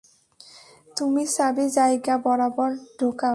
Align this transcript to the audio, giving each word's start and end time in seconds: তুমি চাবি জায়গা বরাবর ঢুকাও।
তুমি 0.97 1.23
চাবি 1.27 1.65
জায়গা 1.69 2.15
বরাবর 2.17 2.69
ঢুকাও। 2.97 3.29